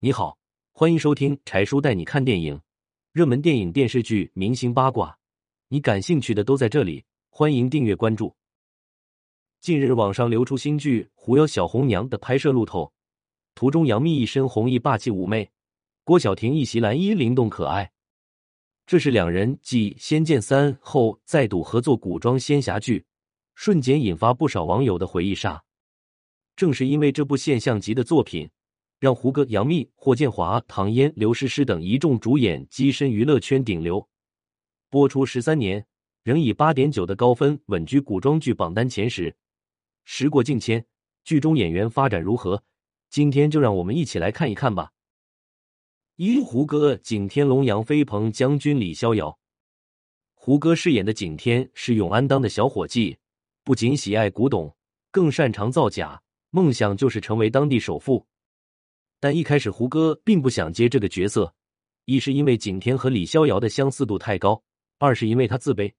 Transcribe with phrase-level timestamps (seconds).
[0.00, 0.38] 你好，
[0.70, 2.60] 欢迎收听柴叔带你看电影，
[3.10, 5.18] 热门电影、电视剧、明星八卦，
[5.66, 7.04] 你感兴趣的都在这里。
[7.30, 8.32] 欢迎订阅关注。
[9.60, 12.92] 近日，网上流出新剧《狐妖小红娘》的拍摄路透，
[13.56, 15.44] 图中杨幂一身红衣，霸气妩媚；
[16.04, 17.90] 郭晓婷一袭蓝衣，灵动可爱。
[18.86, 23.04] 这是两人继《仙剑三》后再度合作古装仙侠剧，
[23.56, 25.60] 瞬间引发不少网友的回忆杀。
[26.54, 28.48] 正是因为这部现象级的作品，
[28.98, 34.08] 让胡歌、杨幂、霍建华、唐嫣、刘诗诗等一众主演跻身娱乐圈顶流。
[34.90, 35.86] 播出十三年，
[36.24, 39.36] 仍以八点九的高分稳居古装剧榜单前十。
[40.04, 40.84] 时过境迁，
[41.22, 42.64] 剧中演员发展如何？
[43.08, 44.90] 今天就让我们一起来看一看吧。
[46.16, 49.38] 一胡歌、景天龙、杨飞鹏、将军李逍遥。
[50.34, 53.16] 胡歌饰演的景天是永安当的小伙计，
[53.62, 54.74] 不仅喜爱古董，
[55.12, 56.20] 更擅长造假，
[56.50, 58.26] 梦想就是成为当地首富。
[59.20, 61.52] 但一开始胡歌并不想接这个角色，
[62.04, 64.62] 一是因为景天和李逍遥的相似度太高，
[64.98, 65.92] 二是因为他自卑。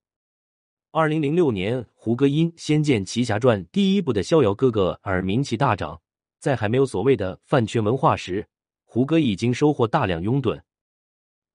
[0.91, 6.02] 二零零六年，胡歌因《仙剑奇侠传》第一部的逍遥哥哥而名气大涨，
[6.39, 8.47] 在还没有所谓的饭圈文化时。
[8.85, 10.59] 胡歌已经收获大量拥趸，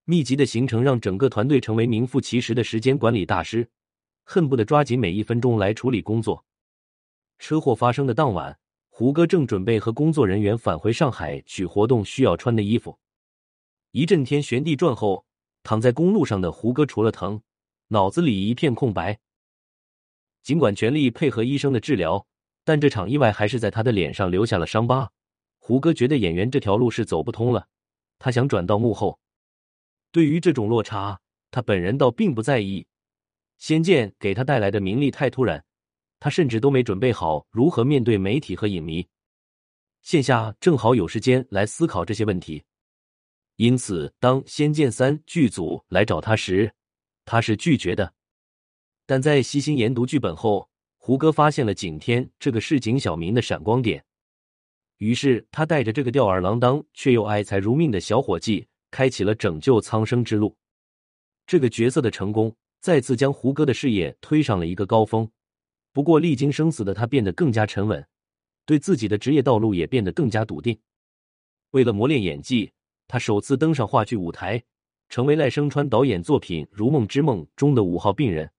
[0.05, 3.69] 密集的行程让整个团队成为名副其实的时间管理大师，
[4.23, 6.45] 恨不得抓紧每一分钟来处理工作。
[7.41, 8.57] 车祸发生的当晚，
[8.97, 12.97] 胡歌正准备和工作人员返回上海取活动需要穿的衣服，
[13.91, 15.27] 一阵天旋地转后，
[15.65, 17.43] 躺在公路上的胡歌除了疼，
[17.89, 19.19] 脑子里一片空白。
[20.45, 22.25] 尽管全力配合医生的治疗，
[22.63, 25.11] 但这场意外还是在他的脸上留下了伤疤。
[25.59, 27.67] 胡歌觉得演员这条路是走不通了，
[28.21, 29.19] 他想转到幕后。
[30.13, 31.21] 对于这种落差，
[31.51, 32.83] 他本人倒并不在意。
[33.59, 35.65] 《仙剑》给他带来的名利太突然，
[36.25, 39.07] 他甚至都没准备好如何面对媒体和影迷。
[40.01, 42.65] 线下正好有时间来思考这些问题，
[43.57, 46.73] 因此当《仙剑三》剧组来找他时，
[47.27, 48.15] 他是拒绝的。
[49.05, 54.03] 但在悉心研读剧本后，胡歌发现了景天这个市井小民的闪光点。
[54.97, 60.57] 于是，他带着这个吊儿郎当却又爱财如命的小伙计，开启了拯救苍生之路。
[61.47, 65.31] 这个角色的成功，再次将胡歌的事业推上了一个高峰。
[65.95, 68.05] 不过，历经生死的他变得更加沉稳，
[68.67, 70.77] 对自己的职业道路也变得更加笃定。
[71.71, 72.73] 为了磨练演技，
[73.07, 74.61] 他首次登上话剧舞台，
[75.09, 78.51] 成为赖声川导演作品《如梦之梦》中的五号病人。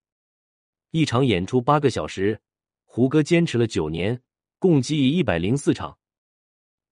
[0.92, 2.40] 一场演出八个小时，
[2.86, 4.22] 胡歌坚持了九年，
[4.58, 5.98] 共计一百零四场。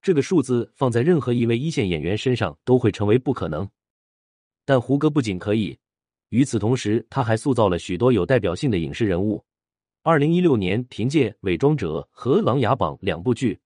[0.01, 3.69] 这个数字放在任何一位一线演员身上都会成为不可能，
[4.65, 5.79] 但胡歌不仅可以，
[6.31, 9.41] 与此同时，他还塑造了许多有代表性的影视人物。
[10.05, 13.61] 二零一六年，凭借《伪装者》和《琅琊榜》两部剧，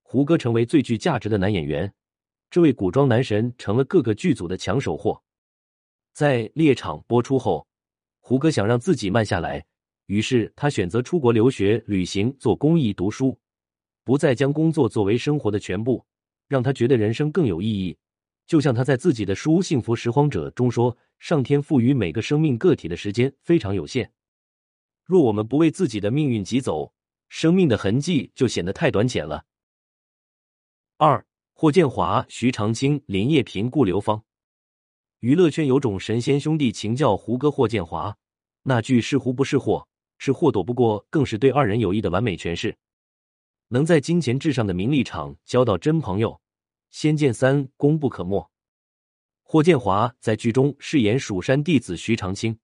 [0.00, 1.92] 胡歌成为最具价值的男演员，
[2.50, 5.22] 这位古装男神成了各个剧组的抢手货。
[6.14, 7.68] 在《猎场》播出后，
[8.20, 9.62] 胡歌想让自己慢下来，
[10.06, 13.38] 于是他选择出国留学、旅行、做公益、读书。
[14.02, 16.02] 不再将工作作为生活的全部，
[16.48, 17.94] 让他觉得人生更有意义。
[18.46, 24.10] 就像他在自己的书《幸福拾荒者》中说：“上天赋予每个生命个体的时间非常有限，
[25.06, 26.92] 若我们不为自己的命运疾走，
[27.28, 29.44] 生命的痕迹就显得太短浅了。”
[30.98, 31.24] 二，
[31.54, 34.22] 霍建华、徐长卿、林叶萍、顾流芳，
[35.20, 38.16] 娱乐圈有种神仙兄弟情叫胡歌、霍建华，
[38.62, 39.86] 那句是胡不是霍，
[40.18, 42.76] 是霍躲不过，更是对二人友谊的完美诠释。
[43.68, 46.32] 能在金钱至上的名利场交到真朋友，
[46.90, 48.50] 《仙剑三》功不可没。
[49.42, 52.58] 霍建华在剧中饰演蜀山弟子徐长卿，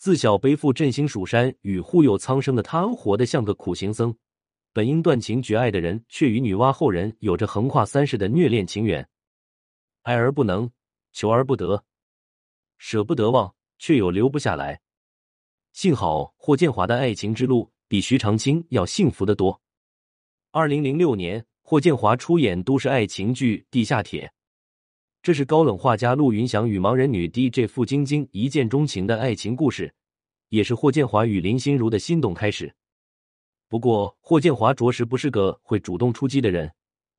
[0.00, 4.16] 自小背负振兴蜀山与护佑苍生的他，活得像个苦行僧。
[4.72, 9.06] 本应断情绝爱的人，却与女娲后人有着横跨三世的虐恋情缘，
[10.04, 10.70] 爱而不能，
[11.12, 11.84] 求而不得，
[12.78, 14.80] 舍不得忘，却又留不下来。
[15.74, 19.60] 幸好霍建华的爱情之路比徐长卿要幸福的多。
[20.50, 24.26] 二零零六年，霍建华出演都市爱情剧《地下铁》，
[25.22, 29.92] 这是高冷画家陆云翔与盲人女 DJ 付晶晶一见钟情的爱情故事，
[30.48, 32.74] 也是霍建华与林心如的心动开始。
[33.68, 36.72] 不过，霍建华着实不是个会主动出击的人，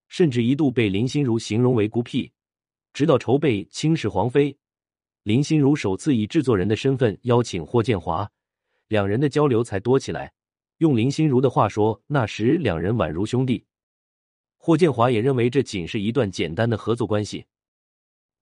[0.08, 2.32] 甚至一度被林心如形容为孤僻。
[2.92, 4.52] 直到筹备《倾世皇妃》，
[5.22, 8.28] 林心如首次以制作人的身份邀请霍建华，
[8.88, 10.34] 两人的交流才多起来。
[10.80, 13.64] 用林心如的话说，那时两人宛如兄弟。
[14.58, 17.46] 霍建华也认为这仅是一段简单的合作关系，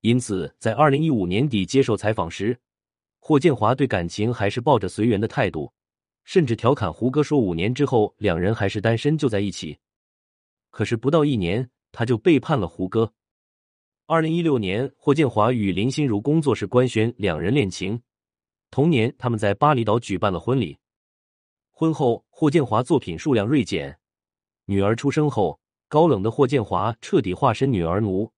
[0.02, 2.58] 因此在二零一五年底接受采访时，
[3.20, 5.72] 霍建华对感情还是抱着随缘的态度，
[6.24, 9.78] 甚至调侃胡歌说五年之后两人还是单身就在一起。
[10.70, 13.12] 可是不到一年，他就背叛了胡歌。
[14.06, 18.02] 二零一六年，霍建华与林心如工作室官宣两人恋情。
[18.72, 20.78] 同年，他们在巴厘岛举办了婚礼。
[21.72, 24.00] 婚后，霍建华作品数量锐减。
[24.66, 28.32] 女儿出生后，高冷的霍建华彻底化身女儿奴，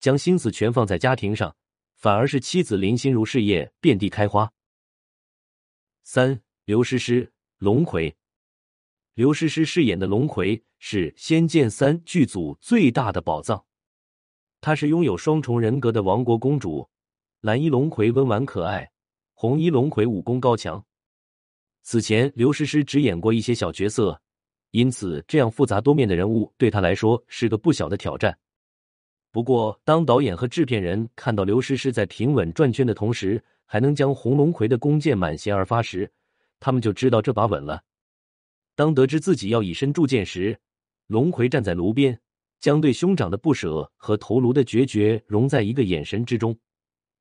[0.00, 1.54] 将心思全放在家庭上，
[1.96, 4.50] 反而是妻子林心如事业遍地开花。
[6.02, 8.14] 三，刘诗诗，龙葵。
[9.14, 13.64] 刘诗诗饰演的龙葵是《仙剑三》剧组最大的宝藏。
[14.60, 16.88] 她是拥有双重人格的亡国公主，
[17.40, 18.90] 蓝衣龙葵温婉可爱。
[19.32, 20.82] 红衣龙葵武功高强，
[21.82, 24.20] 此前刘诗诗只演过一些小角色，
[24.70, 28.38] 因此这样复杂多面的人物对她来说是个不小的挑战。
[29.34, 36.08] 不过，当导演和制片人看到刘诗诗在平稳转圈的同时，还能将红龙葵的弓箭满弦而发时，
[36.60, 37.82] 他们就知道这把稳了。
[38.76, 40.56] 当得知自己要以身铸剑时，
[41.08, 42.16] 龙葵站在炉边，
[42.60, 46.56] 将对兄长的不舍和头颅的决绝融在一个眼神之中。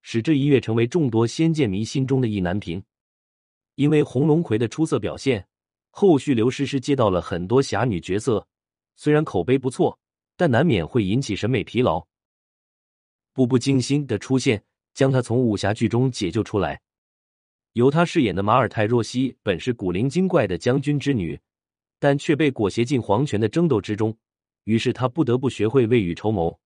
[0.04, 2.83] 使这一跃成为众多仙剑迷心中的意难平。
[3.74, 5.44] 因为红龙葵的出色表现，
[5.89, 8.48] 后续刘诗诗接到了很多侠女角色，
[8.95, 9.98] 虽然口碑不错，
[10.35, 12.06] 但难免会引起审美疲劳。
[13.33, 14.63] 步步惊心的出现，
[14.94, 16.81] 将她从武侠剧中解救出来。
[17.74, 21.39] 由她饰演的马尔泰若曦本是古灵精怪的将军之女，
[22.00, 24.15] 但却被裹挟进皇权的争斗之中，
[24.65, 26.59] 于是他不得不学会未雨绸缪。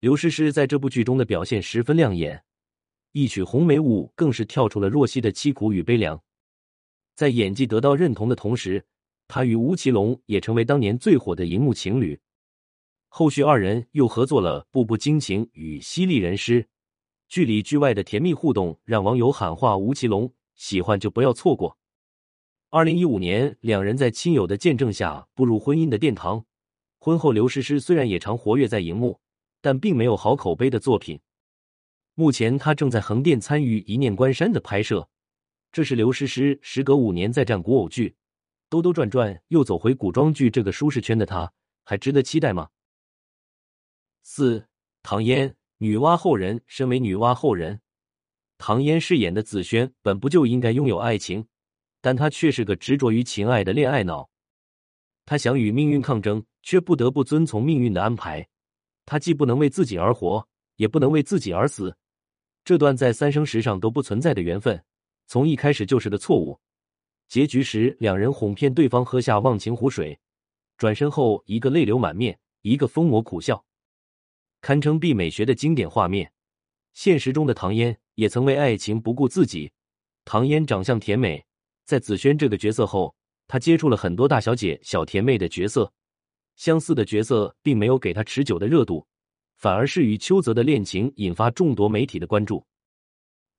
[0.00, 2.42] 刘诗诗在这部剧中的表现十分亮眼，
[3.12, 6.22] 一曲《红梅舞》更是跳出了若曦的凄苦与悲凉。
[7.14, 8.84] 在演技得到认同的同时，
[9.28, 12.18] 她与吴奇隆也成为当年最火的荧幕情侣。
[13.12, 16.62] 后续二人又合作了《步步惊情》与《犀利人师》，
[17.28, 21.76] 剧里剧外的甜蜜互动让网友喊话吴奇隆：喜欢就不要错过。
[22.70, 26.46] 二零一五年，两人在亲友的见证下步入婚姻的殿堂。
[27.00, 29.20] 婚后，刘诗诗虽然也常活跃在荧幕。
[29.62, 31.20] 但并没有好口碑的作品。
[32.14, 35.06] 目前她正在横店参与《一念关山》的拍摄，
[35.70, 38.16] 这是刘诗诗时隔五年再战古偶剧，
[38.70, 41.52] 兜兜转转又走回古装剧这个舒适圈的她，
[41.84, 42.70] 还值得期待吗？
[44.22, 44.66] 四
[45.02, 46.60] 唐嫣，女娲后人。
[46.66, 47.80] 身为女娲后人，
[48.58, 51.46] 唐嫣饰演的紫萱本不就应该拥有爱情，
[52.00, 54.30] 但她却是个执着于情爱的恋爱脑。
[55.26, 58.46] 她想与命运抗争，却不得不遵从命运的安排。
[59.06, 60.46] 他既不能为自己而活，
[60.76, 61.96] 也不能为自己而死，
[62.64, 64.80] 这段在三生石上都不存在的缘分，
[65.26, 66.60] 从一开始就是个错误。
[67.26, 70.16] 结局时，两人哄骗对方喝下忘情湖水，
[70.76, 73.64] 转身后一个泪流满面，一个疯魔苦笑，
[74.60, 76.30] 堪称毕美学的经典画面。
[76.92, 79.70] 现实中的唐嫣也曾为爱情不顾自己。
[80.24, 81.44] 唐嫣长相甜美，
[81.84, 83.14] 在紫萱这个角色后，
[83.46, 85.92] 她接触了很多大小姐、小甜妹的角色。
[86.56, 89.06] 相似的角色并没有给她持久的热度，
[89.56, 92.64] 反而是与邱泽的恋情引发众多媒体的关注。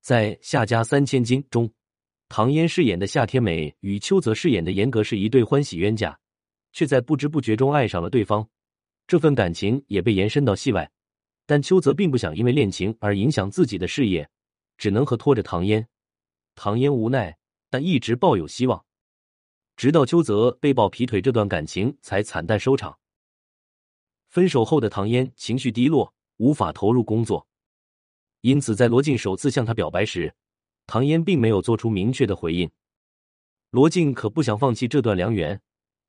[0.01, 1.71] 在《夏家三千金》中，
[2.29, 6.17] 唐嫣饰演的夏天美与邱泽饰演的严格是一对欢喜冤家，
[6.73, 8.47] 却在不知不觉中爱上了对方。
[9.11, 10.89] 这份感情也被延伸到戏外，
[11.45, 14.29] 但邱泽并不想因为恋情而影响自己的事业，
[14.77, 15.85] 只能和拖着唐嫣。
[16.55, 17.37] 唐嫣无奈，
[17.69, 18.85] 但一直抱有希望。
[19.75, 22.97] 直到邱泽被曝劈腿，这段感情才惨淡收场。
[24.29, 27.45] 分手后的唐嫣情绪低落，无法投入工作，
[28.39, 30.33] 因此在罗晋首次向她表白时，
[30.87, 32.71] 唐嫣并没有做出明确的回应。
[33.71, 35.61] 罗晋可不想放弃这段良缘，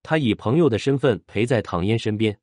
[0.05, 2.39] 他以朋友的身份陪在唐嫣身边。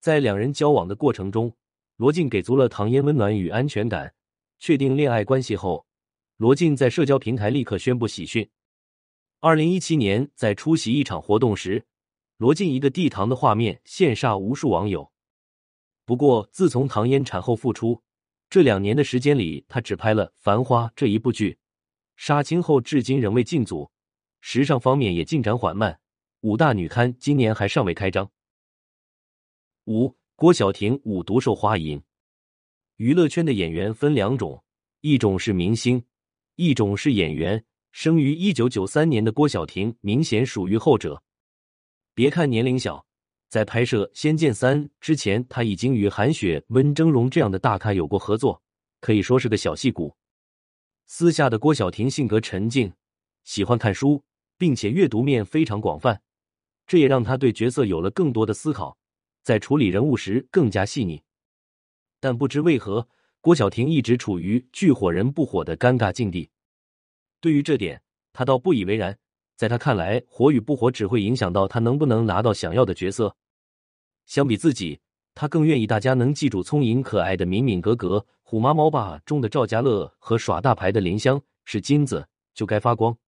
[0.00, 1.54] 在两人交往的过程中，
[1.96, 4.14] 罗晋给足了唐嫣温暖与安全感。
[4.58, 5.86] 确定恋爱关系后，
[6.38, 8.48] 罗晋在社交平台立刻宣布喜讯。
[9.40, 11.84] 二零一七年，在出席一场活动时，
[12.38, 15.10] 罗晋一个地堂的画面羡煞无数网友。
[16.06, 18.02] 不过，自从唐嫣产后复出，
[18.48, 21.58] 这两年的时间里，他只拍了《繁花》这一部剧，
[22.16, 23.90] 杀青后至今仍未进组，
[24.40, 26.00] 时尚方面也进展缓慢。
[26.40, 28.30] 五大女刊今年还尚未开张。
[29.86, 32.00] 五郭晓婷五毒受花淫。
[32.96, 34.62] 娱乐圈的演员分两种，
[35.00, 36.02] 一种是明星，
[36.56, 37.64] 一种是演员。
[37.92, 41.20] 生于一九九三年的郭晓婷明显属于后者。
[42.14, 43.04] 别看年龄小，
[43.48, 48.62] 在拍摄《仙剑三》之前，他已经与韩雪、温峥嵘这样的大咖有过合作，
[49.00, 50.14] 可以说是个小戏骨。
[51.06, 52.92] 私下的郭晓婷性格沉静，
[53.42, 54.22] 喜欢看书，
[54.56, 56.22] 并且阅读面非常广泛，
[56.86, 58.96] 这也让他对角色有了更多的思考，
[59.50, 61.20] 在处理人物时更加细腻。
[62.20, 63.08] 但不知为何，
[63.40, 66.48] 郭晓婷一直处于剧火人不火的尴尬境地。
[67.40, 68.00] 对于这点，
[68.32, 69.18] 他倒不以为然。
[69.56, 73.34] 在他看来，火与不火只会影响到他能不能拿到想要的角色。
[74.24, 75.00] 相比自己，
[75.34, 83.18] 他更愿意大家能记住聪颖可爱的敏敏格格，《虎妈猫爸》中的赵家乐和耍大牌的林香是金子就该发光。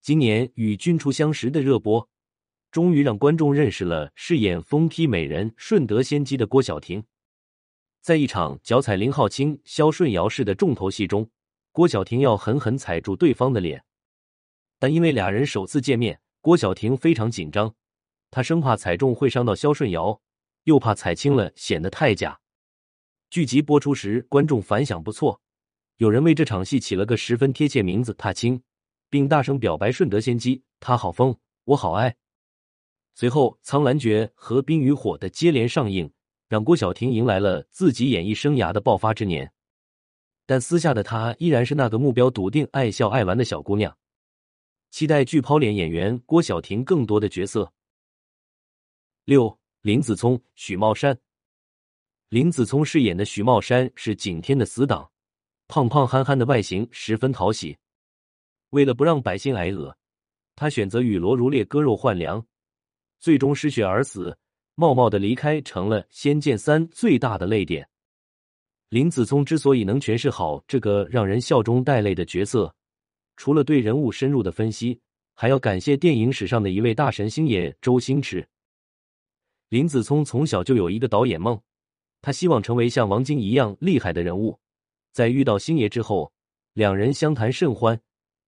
[0.00, 2.08] 今年与君初相识的热播，
[2.70, 7.04] 终于让观众认识了饰演疯批美人顺德仙姬的郭晓婷。
[8.00, 11.28] 在一场脚踩林浩清、肖顺尧式的重头戏中，
[11.72, 13.84] 郭晓婷要狠狠踩住对方的脸，
[14.78, 17.74] 但因为俩人首次见面，郭晓婷非常紧张，
[18.30, 20.22] 她生怕踩中会伤到肖顺尧，
[20.64, 22.40] 又怕踩轻了显得太假。
[23.28, 25.40] 剧集播出时，观众反响不错，
[25.98, 28.62] 有人为这场戏起了个十分贴切名字“踏青”，
[29.10, 32.16] 并大声表白顺德仙姬：“她好疯，我好爱。”
[33.20, 36.10] 随后，《苍兰诀》和《冰与火》的接连上映。
[36.48, 39.52] 让郭晓婷迎来了自己演艺生涯的爆发之年，
[40.46, 43.94] 但私下的她依然是那个目标笃定、爱笑爱玩的小姑娘。
[44.90, 47.70] 期待巨抛脸演员郭晓婷更多的角色。
[49.26, 51.20] 六林子聪、许茂山，
[52.30, 55.10] 林子聪饰演的许茂山是景天的死党，
[55.68, 57.76] 胖胖憨憨的外形十分讨喜。
[58.70, 59.94] 为了不让百姓挨饿，
[60.56, 62.44] 他选择与罗如烈割肉换粮，
[63.20, 64.36] 最终失血而死。
[64.74, 67.86] 茂茂的离开成了《仙剑三》最大的泪点。
[68.88, 72.74] 林子聪之所以能诠释好这个让人笑中带泪的角色，
[73.36, 74.98] 除了对人物深入的分析，
[75.34, 78.48] 还要感谢电影史上的一位大神星爷周星驰。
[79.68, 81.60] 林子聪从小就有一个导演梦，
[82.22, 84.58] 他希望成为像王晶一样厉害的人物。
[85.12, 86.32] 在遇到星爷之后，
[86.72, 88.00] 两人相谈甚欢，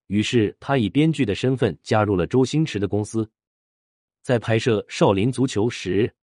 [0.06, 3.30] 于是他以编剧的身份加入了周星驰的公司。
[4.22, 6.14] 在拍摄《少林足球》时，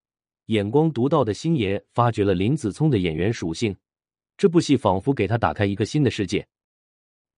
[0.45, 3.75] 眼光独到的星爷发掘了林子聪的演员属性，
[4.37, 6.47] 这部戏仿佛给他打开一个新的世界。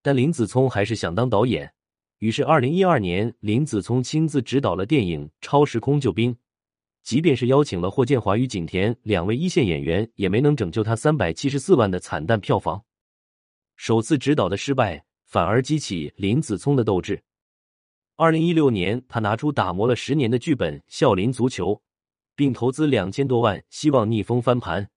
[0.04, 1.74] 但林子聪还是想当导演，
[2.20, 6.32] 于是二零一二年，林子聪亲自执导了电影《超时空救兵》。
[7.02, 12.84] 即便是邀请了霍建华与景甜两位一线演员，也没能拯救他三百七十四万的惨淡票房。
[13.76, 17.24] 首次执导的失败，反而激起林子聪的斗志。
[18.24, 21.74] 二零一六年，他拿出打磨了十年的剧本《笑林足球》。
[22.36, 24.88] 并投资两千多万，希望逆风翻盘，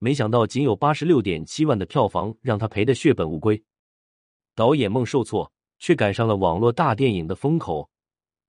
[0.00, 3.62] 没想到仅有八十六点七万的票房，让他赔得血本无归。
[4.56, 7.88] 导演梦受挫，却赶上了网络大电影的风口，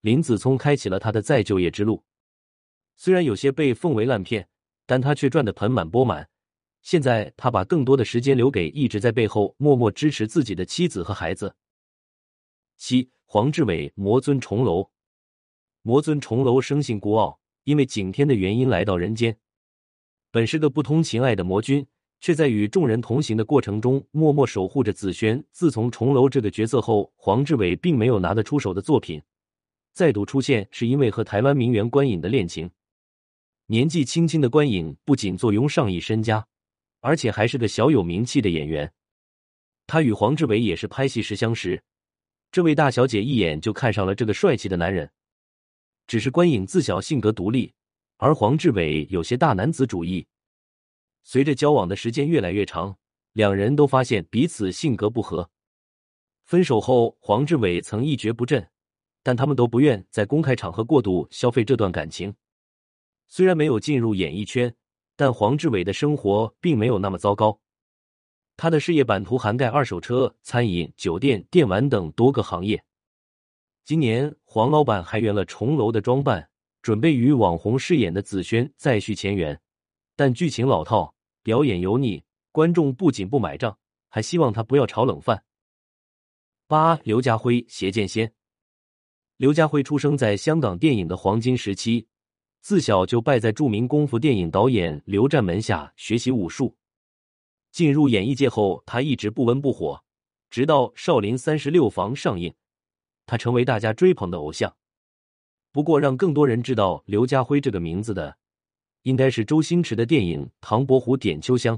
[0.01, 2.03] 林子聪开启了他的再就业之路。
[2.96, 4.48] 虽然有些被奉为烂片，
[4.88, 6.27] 但他却赚得盆满钵满。
[6.82, 11.55] 现在他把更多的时间留给一直在背后默默支持自己的妻子和孩子。
[12.77, 14.91] 七，黄志伟魔尊重楼，
[15.82, 17.39] 魔尊重楼生性孤傲。
[17.63, 19.39] 因为景天的原因来到人间，
[20.29, 21.88] 本是个不通情爱的魔君，
[22.20, 25.44] 却在与众人同行的过程中默默守护着紫萱。
[25.51, 29.20] 自从重楼这个角色后，黄志伟并没有拿得出手的作品，
[29.94, 32.70] 再度出现是因为和台湾名媛关颖的恋情。
[33.65, 36.46] 年纪轻轻的关颖不仅坐拥上亿身家，
[37.00, 38.94] 而且还是个小有名气的演员。
[39.88, 41.84] 他与黄志伟也是拍戏时相识，
[42.55, 45.12] 这位大小姐一眼就看上了这个帅气的男人。
[46.07, 47.74] 只是关颖自小性格独立，
[48.15, 50.25] 而黄志伟有些大男子主义。
[51.21, 52.97] 随着交往的时间越来越长，
[53.33, 55.50] 两人都发现彼此性格不合。
[56.45, 58.65] 分手后，黄志伟曾一蹶不振，
[59.21, 62.33] 但他们都不愿在公开场合过度消费这段感情。
[63.27, 64.74] 虽然没有进入演艺圈，
[65.17, 67.59] 但黄志伟的生活并没有那么糟糕。
[68.57, 72.83] 他的事业版图涵盖二手车、餐饮、酒店、电玩等多个行业。
[73.83, 76.50] 今年黄老板还圆了重楼的装扮，
[76.81, 79.59] 准备与网红饰演的紫萱再续前缘，
[80.15, 85.43] 但剧情老套，表演油腻，观众不仅不买账，还希望他不要炒冷饭。
[86.67, 88.33] 八刘家辉邪剑仙，
[89.38, 92.07] 刘家辉出生在香港电影的黄金时期，
[92.62, 96.75] 自小就拜在著名功夫电影导演刘湛门下学习武术。
[97.75, 100.01] 进入演艺界后，他一直不温不火，
[100.50, 102.53] 直到《少林三十六房》上映。
[103.25, 104.77] 他成为大家追捧的偶像。
[105.74, 108.38] 不过，让更多人知道刘家辉这个名字的，
[109.01, 111.77] 应该是周星驰的电影《唐伯虎点秋香》，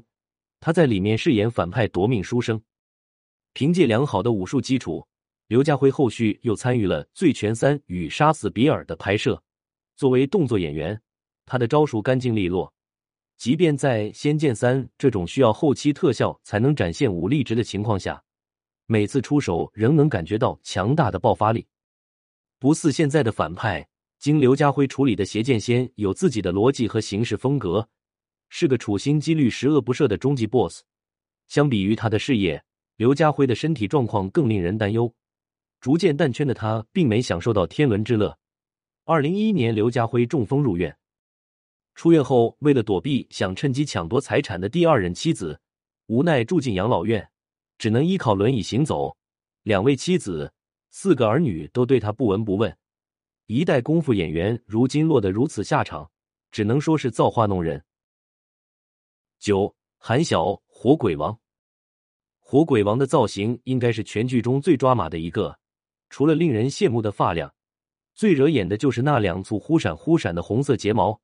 [0.59, 2.61] 他在里面饰演反派夺命书生。
[3.53, 5.07] 凭借良好的武术基础，
[5.47, 9.41] 刘家辉后续又参与了《醉拳三》与《杀死比尔》的拍摄。
[9.95, 11.01] 作为动作演员，
[11.47, 12.71] 他的招数干净利落，
[13.37, 18.21] 即便在《仙剑三》这种需要后期特效才能展现武力值的情况下。
[18.87, 21.67] 每次出手仍能感觉到强大的爆发力，
[22.57, 23.87] 不似现在的反派。
[24.17, 27.87] 经刘家辉处理的邪剑仙有自己的逻辑和行事风格，
[28.49, 30.81] 是个处心积虑、十恶不赦的终极 BOSS。
[31.47, 32.63] 相比于他的事业，
[32.95, 35.13] 刘家辉的身体状况更令人担忧。
[35.79, 38.35] 逐渐淡圈的他，并没享受到天伦之乐。
[39.05, 40.97] 二零一一年，刘家辉中风入院，
[41.97, 45.59] 出院后，为了躲避想趁机抢夺财产的第二任妻子，
[46.05, 47.27] 无奈住进养老院，
[47.79, 49.17] 只能依靠轮椅行走。
[49.63, 50.53] 两位妻子、
[50.91, 52.77] 四个儿女都对他不闻不问。
[53.47, 56.07] 一代功夫演员如今落得如此下场，
[56.51, 57.83] 只能说是造化弄人。
[59.39, 61.35] 九韩晓，火鬼王。
[62.37, 65.57] 火鬼王的造型应该是全剧中最抓马的一个，
[66.11, 67.51] 除了令人羡慕的发量，
[68.13, 71.19] 最惹眼的就是那两簇忽闪忽闪的红色睫毛。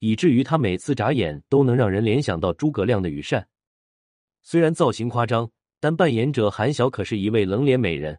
[0.00, 3.48] 以至于他每次眨眼都能让人联想到诸葛亮的羽扇。
[4.42, 8.18] 虽然造型夸张，但扮演者韩晓可是一位冷脸美人。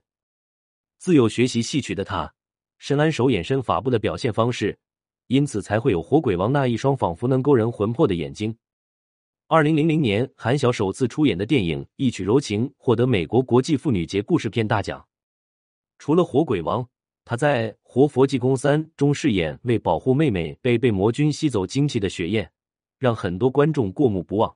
[0.98, 2.34] 自幼学习戏曲的他，
[2.78, 4.78] 深谙手眼身法步的表现方式，
[5.28, 8.56] 因此才会有火鬼王那一双仿佛能勾人魂魄的眼睛。
[9.48, 15.06] 二零零零年，韩晓首次出演的电影《一曲柔情》获得美国国际妇女节故事片大奖。
[15.98, 16.88] 除了火鬼王。
[17.32, 22.52] 他在《活佛济公三》中饰演为保护妹妹被被魔君吸走精气的雪雁，
[23.00, 24.54] 让很多观众过目不忘。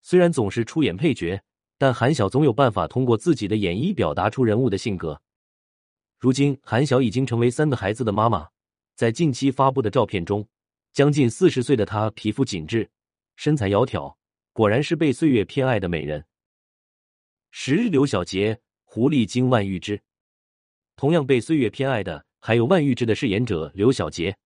[0.00, 1.38] 虽然总是出演配角，
[1.76, 5.20] 但韩晓总有办法通过自己的演绎表达出人物的性格。
[6.18, 8.48] 如今，韩晓已经成为三个孩子的妈妈，
[8.96, 10.48] 在近期发布的照片中，
[10.94, 12.88] 将近四十岁的她皮肤紧致，
[13.36, 14.16] 身材窈窕，
[14.54, 16.24] 果然是被岁月偏爱的美人。
[17.50, 20.00] 十日，刘晓杰，狐狸精万玉之。
[20.96, 24.36] 同样被岁月偏爱的，还有万玉芝的饰演者刘晓杰。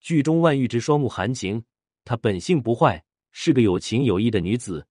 [0.00, 1.64] 剧中万玉芝双目含情，
[2.04, 4.86] 她本性不坏，是个有情有义的女子。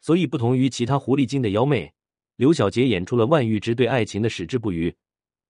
[0.00, 1.92] 所以，不同于其他狐狸精的妖媚，
[2.36, 4.94] 刘晓杰演出了万玉芝对爱情的矢志不渝，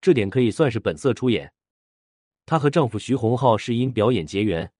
[0.00, 1.52] 这点可以算是本色出演。
[2.46, 4.70] 她和丈夫徐洪浩是因表演结缘，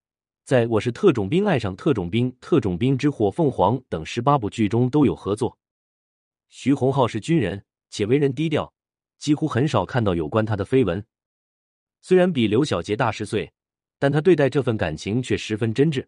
[0.45, 5.59] 在我是特种兵、爱上特种兵、特种兵之火凤凰等十八部剧中都有合作。
[6.49, 8.73] 徐洪浩是军人，且为人低调。
[9.18, 11.04] 几乎很少看到有关他的绯闻。
[12.00, 13.52] 虽然比刘晓杰大十岁，
[13.99, 16.06] 但他对待这份感情却十分真挚。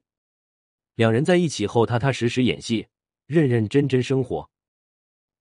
[0.94, 2.88] 两人在一起后，踏踏实实演戏，
[3.26, 4.50] 认认真真生活。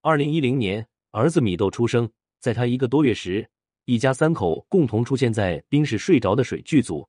[0.02, 3.50] 二零一零年，儿子米豆出生，在他一个多月时，
[3.86, 7.08] 一家三口共同出现在《冰室睡着的水》剧组，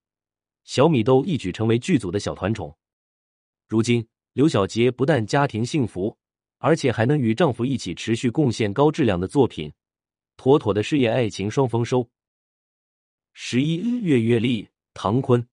[0.65, 2.77] 小米豆一举成为剧组的小团宠。
[3.69, 6.17] 如今，刘晓杰不但家庭幸福，
[6.59, 9.73] 而且还能与丈夫一起持续贡献高质量的作品。
[10.37, 12.09] 妥妥的事业爱情双丰收。
[13.33, 15.47] 十一，月月丽，唐坤。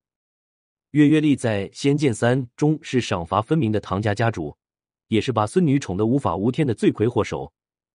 [0.90, 4.56] 月月丽在《仙剑三》中是赏罚分明的唐家家主，
[5.08, 7.52] 也是把孙女宠得无法无天的罪魁祸首。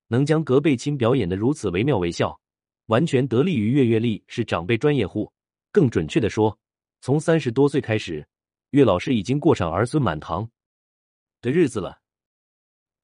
[0.08, 2.40] 能将葛贝钦表演的如此惟妙惟肖，
[2.88, 5.32] 完全得力于月月丽是长辈专业户。
[5.72, 6.58] 更准确的说，
[7.02, 8.28] 从三十多岁开始，
[8.72, 10.50] 岳老师已经过上儿孙满堂
[11.42, 12.00] 的日子了。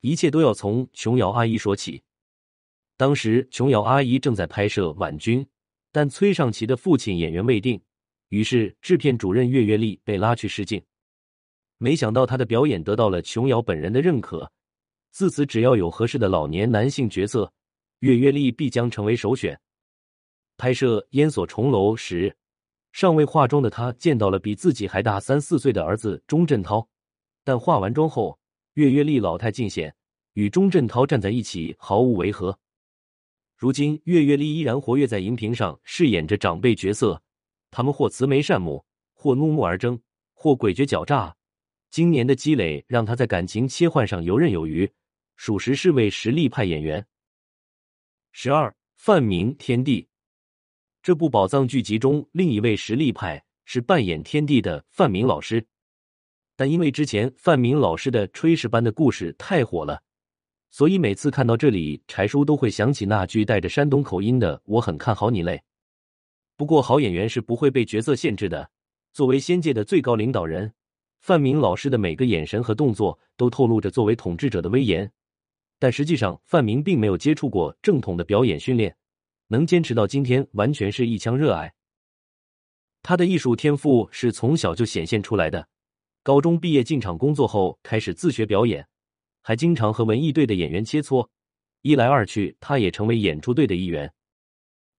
[0.02, 2.04] 一切都要从琼瑶阿姨说起。
[2.98, 5.44] 当时琼瑶阿姨正在拍摄《婉君》，
[5.92, 7.82] 但崔尚奇的父亲演员未定，
[8.30, 10.82] 于是制片主任岳月丽被拉去试镜。
[11.78, 14.50] 没想到他的表演得到了琼瑶本人的认可，
[15.12, 17.52] 自此只要有合适的老年男性角色，
[18.00, 19.60] 岳月丽必将成为首选。
[20.56, 22.34] 拍摄《烟锁重楼》时，
[22.94, 26.88] 尚未化妆的他见到了比自己还大三四岁的儿子钟镇涛，
[27.44, 28.40] 但化完妆后，
[28.76, 29.94] 岳月丽老态尽显，
[30.36, 32.58] 与钟镇涛站在一起毫无违和。
[33.56, 37.24] 如今，岳月丽依然活跃在荧屏上，饰演着长辈角色。
[37.72, 40.00] 他们或慈眉善目，或怒目而争，
[40.34, 41.36] 或诡谲狡诈。
[41.90, 44.92] 今年的积累让他在感情切换上游刃有余，
[45.38, 47.06] 属实是位实力派演员。
[48.34, 50.10] 十二，范明天地。
[51.02, 55.66] 这部宝藏剧集中另一位实力派是扮演天地的范明老师，
[56.58, 60.02] 但因为之前范明老师的炊事班的故事太火了。
[60.78, 65.64] 所以每次看到这里，柴叔都会想起那句带着山东口音的“我很看好你嘞”。
[66.58, 68.70] 不过好演员是不会被角色限制的。
[69.14, 70.74] 作为仙界的最高领导人，
[71.22, 75.10] 范明老师的每个眼神和动作都透露着作为统治者的威严。
[75.80, 78.94] 但实际上，范明并没有接触过正统的表演训练，
[79.48, 81.74] 能坚持到今天，完全是一腔热爱。
[83.02, 85.70] 他的艺术天赋是从小就显现出来的。
[86.22, 88.86] 高中毕业进厂工作后，开始自学表演。
[89.48, 91.30] 还经常和文艺队的演员切磋，
[91.84, 94.12] 一来二去，他也成为演出队的一员。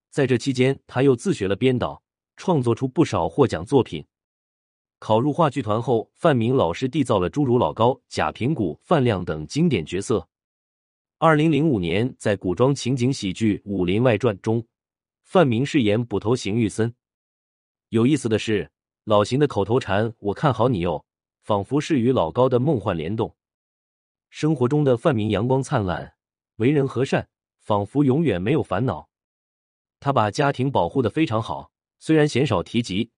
[0.09, 2.01] 在这期间，他又自学了编导，
[2.37, 4.05] 创作出不少获奖作品。
[4.99, 10.25] 考入话剧团后，范明老师缔造了诸如老高、贾平谷、范亮等经典角色。
[11.17, 14.65] 二零零五年，在古装情景喜剧《武林外传》中，
[15.23, 16.95] 范明饰演捕头邢玉森。
[17.89, 18.71] 有意思的是，
[19.03, 21.05] 老邢的口头禅“我看好你哟”，
[21.43, 23.35] 仿佛是与老高的梦幻联动。
[24.29, 26.15] 生活中的范明阳光灿烂，
[26.57, 29.09] 为人和善，仿佛永远没有烦恼。
[29.99, 33.09] 他把家庭保护的非常好，虽然鲜少提及，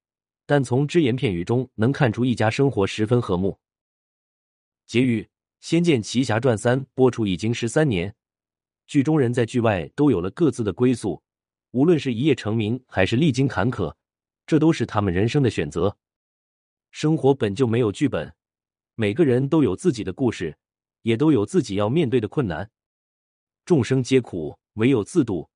[0.45, 3.60] 但从只言片语中能看出一家生活十分和睦。
[4.86, 5.24] 结语：
[5.60, 8.15] 《仙剑奇侠传三》播出已经十三年，
[8.88, 11.22] 剧中人在剧外都有了各自的归宿，
[11.72, 13.93] 无论是一夜成名，还是历经坎坷，
[14.48, 15.98] 这都是他们人生的选择。
[16.91, 18.34] 生活本就没有剧本，
[18.95, 20.58] 每个人都有自己的故事，
[21.02, 22.70] 也都有自己要面对的困难。
[23.66, 25.50] 众生皆苦，唯有自渡。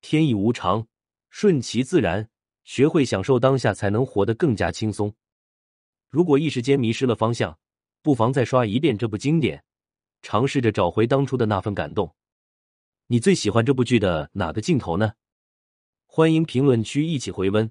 [0.00, 0.86] 天意无常，
[1.28, 2.28] 顺其自然，
[2.64, 5.14] 学会享受当下，才能活得更加轻松。
[6.08, 7.58] 如果一时间迷失了方向，
[8.02, 9.62] 不妨再刷一遍这部经典，
[10.22, 12.14] 尝试着找回当初的那份感动。
[13.06, 15.12] 你最喜欢这部剧的哪个镜头呢？
[16.06, 17.70] 欢迎评论区一起回温。